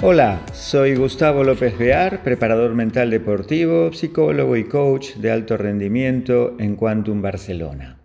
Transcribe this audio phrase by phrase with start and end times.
[0.00, 6.76] Hola, soy Gustavo López Bear, preparador mental deportivo, psicólogo y coach de alto rendimiento en
[6.76, 7.98] Quantum Barcelona.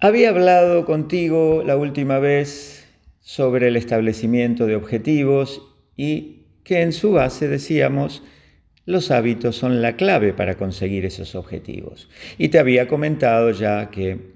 [0.00, 2.88] Había hablado contigo la última vez
[3.20, 5.62] sobre el establecimiento de objetivos
[5.96, 8.24] y que en su base decíamos
[8.86, 12.08] los hábitos son la clave para conseguir esos objetivos.
[12.38, 14.34] Y te había comentado ya que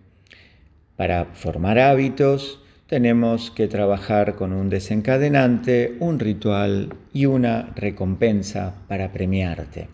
[0.94, 2.59] para formar hábitos
[2.90, 9.86] tenemos que trabajar con un desencadenante, un ritual y una recompensa para premiarte.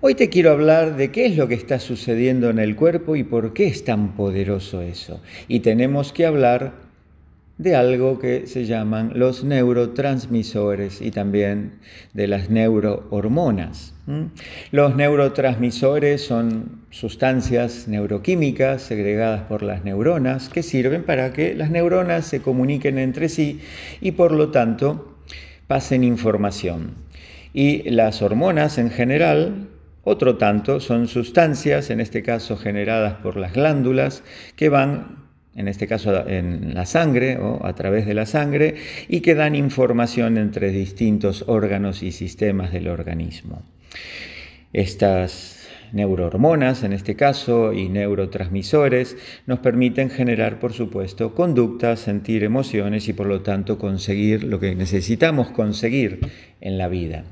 [0.00, 3.22] Hoy te quiero hablar de qué es lo que está sucediendo en el cuerpo y
[3.22, 5.20] por qué es tan poderoso eso.
[5.46, 6.72] Y tenemos que hablar
[7.58, 11.78] de algo que se llaman los neurotransmisores y también
[12.14, 13.94] de las neurohormonas.
[14.72, 22.26] Los neurotransmisores son sustancias neuroquímicas segregadas por las neuronas que sirven para que las neuronas
[22.26, 23.60] se comuniquen entre sí
[24.00, 25.18] y por lo tanto
[25.66, 26.94] pasen información.
[27.52, 29.68] Y las hormonas en general
[30.02, 34.22] otro tanto son sustancias, en este caso generadas por las glándulas,
[34.56, 35.20] que van
[35.56, 38.76] en este caso en la sangre o a través de la sangre,
[39.08, 43.62] y que dan información entre distintos órganos y sistemas del organismo.
[44.72, 53.08] Estas neurohormonas, en este caso, y neurotransmisores, nos permiten generar, por supuesto, conductas, sentir emociones
[53.08, 56.20] y, por lo tanto, conseguir lo que necesitamos conseguir
[56.60, 57.24] en la vida.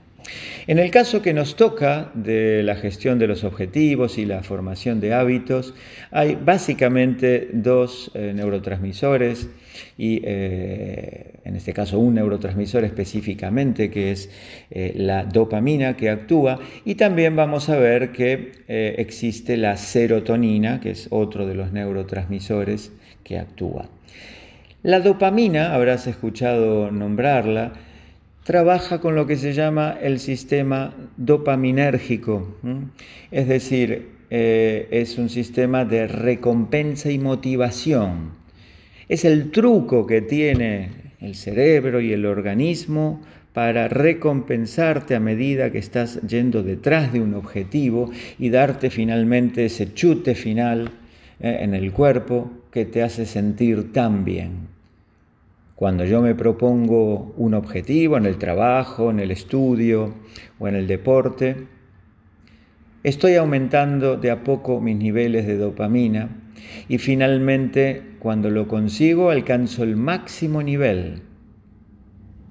[0.67, 5.01] En el caso que nos toca de la gestión de los objetivos y la formación
[5.01, 5.75] de hábitos,
[6.11, 9.49] hay básicamente dos eh, neurotransmisores
[9.97, 14.31] y eh, en este caso un neurotransmisor específicamente que es
[14.71, 20.91] eh, la dopamina que actúa y también vamos a ver que existe la serotonina que
[20.91, 22.93] es otro de los neurotransmisores
[23.25, 23.89] que actúa.
[24.83, 27.73] La dopamina, habrás escuchado nombrarla,
[28.49, 32.57] trabaja con lo que se llama el sistema dopaminérgico,
[33.31, 38.31] es decir, eh, es un sistema de recompensa y motivación.
[39.07, 43.21] Es el truco que tiene el cerebro y el organismo
[43.53, 49.93] para recompensarte a medida que estás yendo detrás de un objetivo y darte finalmente ese
[49.93, 50.91] chute final
[51.39, 54.78] eh, en el cuerpo que te hace sentir tan bien.
[55.79, 60.13] Cuando yo me propongo un objetivo en el trabajo, en el estudio
[60.59, 61.55] o en el deporte,
[63.05, 66.51] estoy aumentando de a poco mis niveles de dopamina
[66.89, 71.23] y finalmente cuando lo consigo alcanzo el máximo nivel.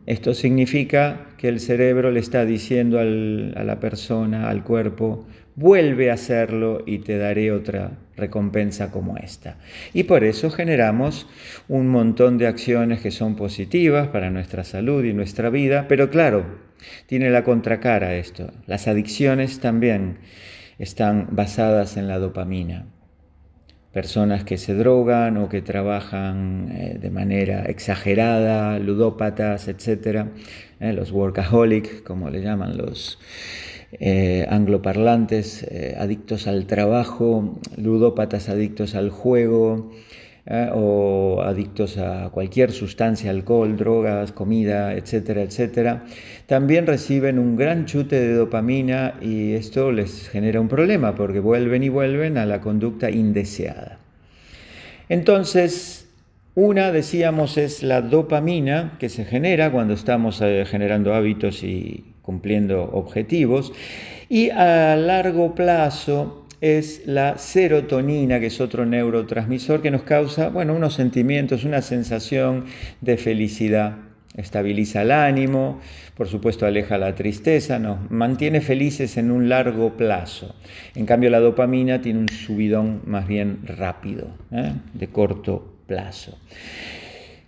[0.06, 5.26] Esto significa que el cerebro le está diciendo a la persona, al cuerpo,
[5.58, 9.58] vuelve a hacerlo y te daré otra recompensa como esta.
[9.94, 11.28] Y por eso generamos
[11.68, 16.46] un montón de acciones que son positivas para nuestra salud y nuestra vida, pero claro,
[17.06, 18.52] tiene la contracara esto.
[18.66, 20.18] Las adicciones también
[20.80, 22.88] están basadas en la dopamina.
[23.94, 30.28] Personas que se drogan o que trabajan eh, de manera exagerada, ludópatas, etc.
[30.80, 33.18] Eh, los workaholic, como le llaman los
[33.94, 39.94] eh, angloparlantes, eh, adictos al trabajo, ludópatas adictos al juego
[40.46, 46.04] eh, o adictos a cualquier sustancia, alcohol, drogas, comida, etcétera, etcétera,
[46.48, 51.82] también reciben un gran chute de dopamina y esto les genera un problema porque vuelven
[51.84, 54.00] y vuelven a la conducta indeseada.
[55.08, 56.10] Entonces,
[56.56, 63.72] una, decíamos, es la dopamina que se genera cuando estamos generando hábitos y cumpliendo objetivos.
[64.28, 70.74] Y a largo plazo es la serotonina, que es otro neurotransmisor que nos causa, bueno,
[70.74, 72.66] unos sentimientos, una sensación
[73.00, 74.00] de felicidad.
[74.36, 75.80] Estabiliza el ánimo,
[76.16, 80.54] por supuesto aleja la tristeza, nos mantiene felices en un largo plazo.
[80.96, 84.74] En cambio la dopamina tiene un subidón más bien rápido, ¿eh?
[84.94, 86.38] de corto plazo.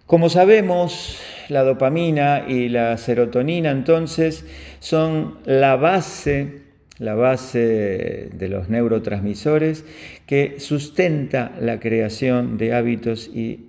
[0.10, 1.20] Como sabemos,
[1.50, 4.44] la dopamina y la serotonina entonces
[4.80, 6.64] son la base,
[6.98, 9.86] la base de los neurotransmisores
[10.26, 13.68] que sustenta la creación de hábitos y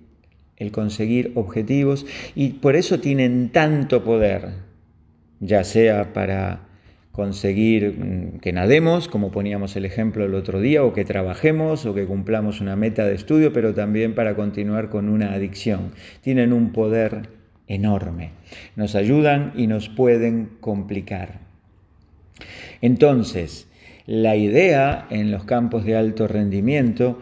[0.57, 4.49] el conseguir objetivos y por eso tienen tanto poder,
[5.41, 6.70] ya sea para
[7.13, 11.95] conseguir mm, que nademos, como poníamos el ejemplo el otro día, o que trabajemos, o
[11.95, 15.93] que cumplamos una meta de estudio, pero también para continuar con una adicción.
[16.23, 17.29] Tienen un poder
[17.67, 18.33] enorme.
[18.77, 21.41] Nos ayudan y nos pueden complicar.
[22.81, 23.69] Entonces,
[24.07, 27.21] la idea en los campos de alto rendimiento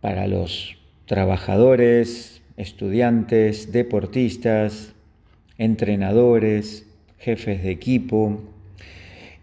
[0.00, 0.76] para los
[1.06, 4.94] trabajadores, estudiantes, deportistas,
[5.58, 6.86] entrenadores,
[7.18, 8.42] jefes de equipo,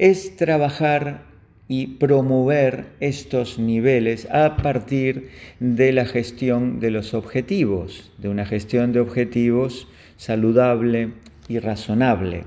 [0.01, 1.21] es trabajar
[1.67, 8.93] y promover estos niveles a partir de la gestión de los objetivos, de una gestión
[8.93, 9.87] de objetivos
[10.17, 11.13] saludable
[11.47, 12.45] y razonable.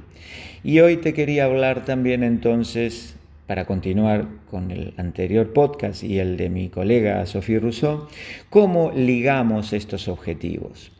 [0.64, 3.14] Y hoy te quería hablar también entonces,
[3.46, 8.08] para continuar con el anterior podcast y el de mi colega Sophie Rousseau,
[8.50, 10.90] cómo ligamos estos objetivos.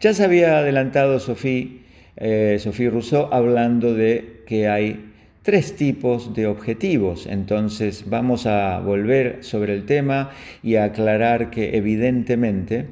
[0.00, 1.82] Ya se había adelantado Sophie,
[2.16, 2.58] eh,
[2.90, 5.07] Rousseau hablando de que hay
[5.48, 7.26] tres tipos de objetivos.
[7.26, 10.28] Entonces vamos a volver sobre el tema
[10.62, 12.84] y a aclarar que evidentemente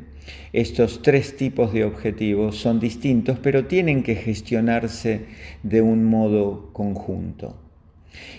[0.55, 5.27] estos tres tipos de objetivos son distintos, pero tienen que gestionarse
[5.65, 7.59] de un modo conjunto.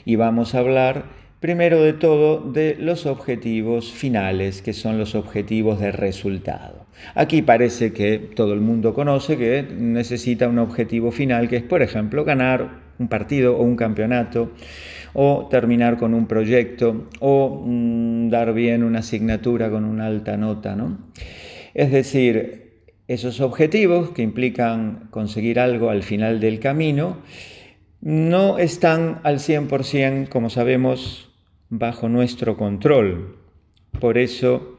[0.03, 1.05] Y vamos a hablar
[1.39, 6.87] primero de todo de los objetivos finales, que son los objetivos de resultado.
[7.13, 11.83] Aquí parece que todo el mundo conoce que necesita un objetivo final, que es, por
[11.83, 14.51] ejemplo, ganar un partido o un campeonato,
[15.13, 20.75] o terminar con un proyecto, o mm, dar bien una asignatura con una alta nota.
[20.75, 20.97] ¿no?
[21.73, 27.17] Es decir, esos objetivos que implican conseguir algo al final del camino,
[28.01, 31.31] no están al 100%, como sabemos,
[31.69, 33.37] bajo nuestro control.
[33.99, 34.76] Por eso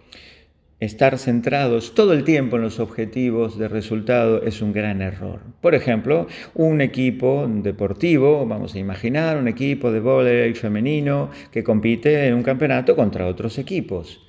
[0.80, 5.40] Estar centrados todo el tiempo en los objetivos de resultado es un gran error.
[5.60, 12.28] Por ejemplo, un equipo deportivo, vamos a imaginar un equipo de voleibol femenino que compite
[12.28, 14.27] en un campeonato contra otros equipos.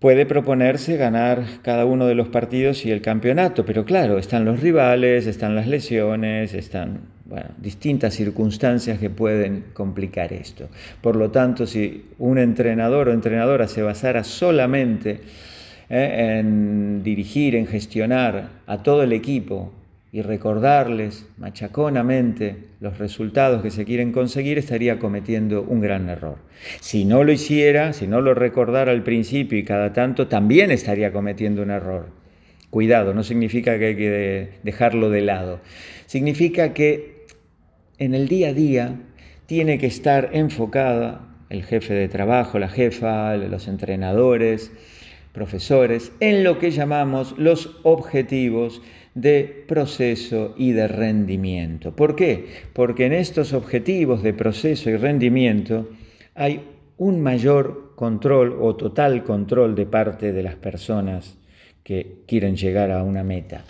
[0.00, 4.60] Puede proponerse ganar cada uno de los partidos y el campeonato, pero claro, están los
[4.60, 7.00] rivales, están las lesiones, están
[7.58, 10.70] distintas circunstancias que pueden complicar esto.
[11.02, 15.20] Por lo tanto, si un entrenador o entrenadora se basara solamente
[15.90, 19.70] eh, en dirigir, en gestionar a todo el equipo
[20.12, 26.38] y recordarles machaconamente los resultados que se quieren conseguir, estaría cometiendo un gran error.
[26.80, 31.12] Si no lo hiciera, si no lo recordara al principio y cada tanto, también estaría
[31.12, 32.08] cometiendo un error.
[32.70, 35.60] Cuidado, no significa que hay que dejarlo de lado.
[36.06, 37.26] Significa que
[37.98, 38.96] en el día a día
[39.46, 44.72] tiene que estar enfocada el jefe de trabajo, la jefa, los entrenadores,
[45.32, 48.82] profesores, en lo que llamamos los objetivos
[49.20, 51.94] de proceso y de rendimiento.
[51.94, 52.46] ¿Por qué?
[52.72, 55.88] Porque en estos objetivos de proceso y rendimiento
[56.34, 56.62] hay
[56.96, 61.36] un mayor control o total control de parte de las personas
[61.82, 63.64] que quieren llegar a una meta.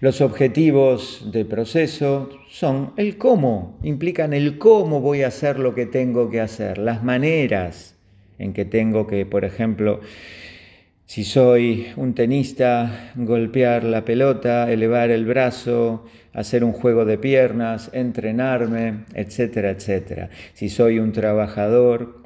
[0.00, 5.86] Los objetivos de proceso son el cómo, implican el cómo voy a hacer lo que
[5.86, 7.96] tengo que hacer, las maneras
[8.38, 10.00] en que tengo que, por ejemplo,
[11.06, 17.90] si soy un tenista, golpear la pelota, elevar el brazo, hacer un juego de piernas,
[17.92, 20.30] entrenarme, etcétera, etcétera.
[20.54, 22.24] Si soy un trabajador,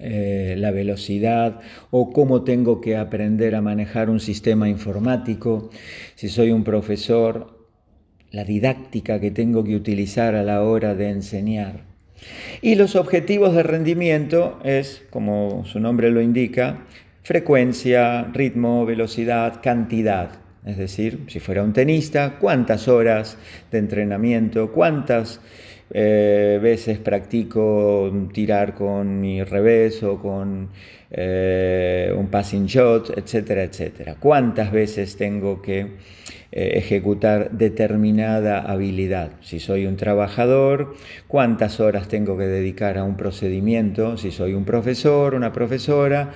[0.00, 5.70] eh, la velocidad o cómo tengo que aprender a manejar un sistema informático.
[6.14, 7.66] Si soy un profesor,
[8.30, 11.82] la didáctica que tengo que utilizar a la hora de enseñar.
[12.62, 16.86] Y los objetivos de rendimiento es, como su nombre lo indica,
[17.28, 20.30] frecuencia, ritmo, velocidad, cantidad.
[20.64, 23.36] Es decir, si fuera un tenista, cuántas horas
[23.70, 25.38] de entrenamiento, cuántas
[25.90, 30.70] eh, veces practico tirar con mi revés o con
[31.10, 34.16] eh, un passing shot, etcétera, etcétera.
[34.18, 39.32] Cuántas veces tengo que eh, ejecutar determinada habilidad.
[39.42, 40.94] Si soy un trabajador,
[41.26, 44.16] cuántas horas tengo que dedicar a un procedimiento.
[44.16, 46.32] Si soy un profesor, una profesora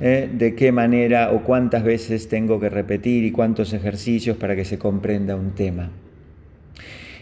[0.00, 0.28] ¿eh?
[0.32, 4.78] de qué manera o cuántas veces tengo que repetir y cuántos ejercicios para que se
[4.78, 5.90] comprenda un tema.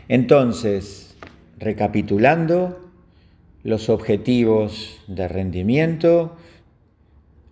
[0.09, 1.17] Entonces,
[1.59, 2.81] recapitulando,
[3.63, 6.37] los objetivos de rendimiento,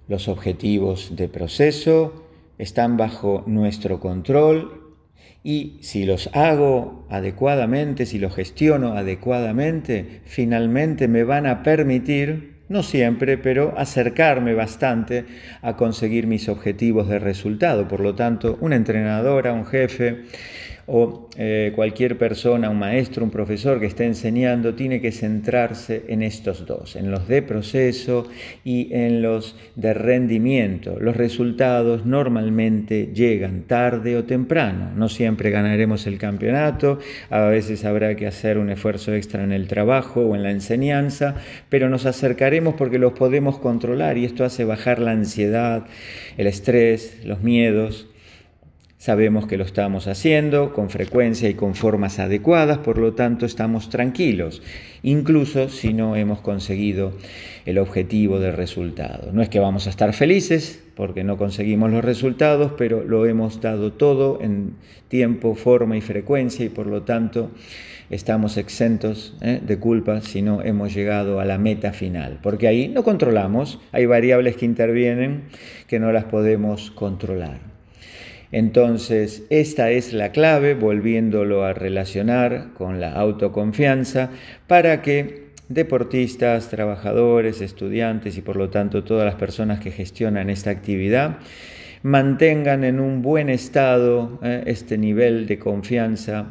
[0.08, 2.26] los objetivos de proceso
[2.58, 4.94] están bajo nuestro control
[5.42, 12.82] y si los hago adecuadamente, si los gestiono adecuadamente, finalmente me van a permitir no
[12.82, 15.24] siempre, pero acercarme bastante
[15.60, 17.86] a conseguir mis objetivos de resultado.
[17.86, 20.22] Por lo tanto, una entrenadora, un jefe,
[20.86, 26.22] o eh, cualquier persona, un maestro, un profesor que esté enseñando, tiene que centrarse en
[26.22, 28.28] estos dos, en los de proceso
[28.64, 30.98] y en los de rendimiento.
[31.00, 34.90] Los resultados normalmente llegan tarde o temprano.
[34.96, 36.98] No siempre ganaremos el campeonato,
[37.30, 41.36] a veces habrá que hacer un esfuerzo extra en el trabajo o en la enseñanza,
[41.68, 45.86] pero nos acercaremos porque los podemos controlar y esto hace bajar la ansiedad,
[46.36, 48.08] el estrés, los miedos
[49.02, 53.90] Sabemos que lo estamos haciendo con frecuencia y con formas adecuadas, por lo tanto estamos
[53.90, 54.62] tranquilos,
[55.02, 57.12] incluso si no hemos conseguido
[57.66, 59.32] el objetivo del resultado.
[59.32, 63.60] No es que vamos a estar felices porque no conseguimos los resultados, pero lo hemos
[63.60, 64.76] dado todo en
[65.08, 67.50] tiempo, forma y frecuencia y por lo tanto
[68.08, 69.60] estamos exentos ¿eh?
[69.66, 74.06] de culpa si no hemos llegado a la meta final, porque ahí no controlamos, hay
[74.06, 75.42] variables que intervienen
[75.88, 77.71] que no las podemos controlar.
[78.52, 84.30] Entonces, esta es la clave, volviéndolo a relacionar con la autoconfianza,
[84.66, 90.70] para que deportistas, trabajadores, estudiantes y por lo tanto todas las personas que gestionan esta
[90.70, 91.38] actividad
[92.02, 96.46] mantengan en un buen estado eh, este nivel de confianza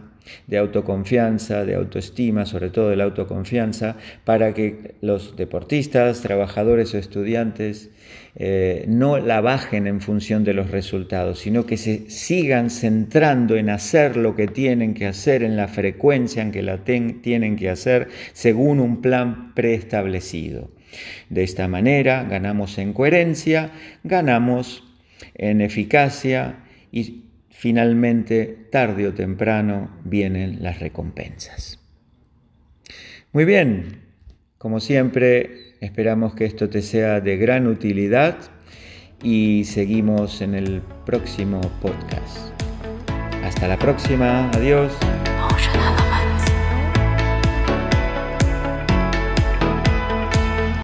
[0.48, 3.96] de autoconfianza, de autoestima, sobre todo de la autoconfianza,
[4.26, 7.90] para que los deportistas, trabajadores o estudiantes
[8.36, 13.70] eh, no la bajen en función de los resultados, sino que se sigan centrando en
[13.70, 18.08] hacer lo que tienen que hacer, en la frecuencia en que la tienen que hacer,
[18.34, 20.70] según un plan preestablecido.
[21.30, 23.72] De esta manera ganamos en coherencia,
[24.04, 24.84] ganamos
[25.36, 27.26] en eficacia y
[27.62, 31.80] finalmente, tarde o temprano, vienen las recompensas.
[33.34, 34.02] Muy bien,
[34.58, 38.36] como siempre, esperamos que esto te sea de gran utilidad
[39.22, 42.52] y seguimos en el próximo podcast.
[43.44, 44.92] Hasta la próxima, adiós.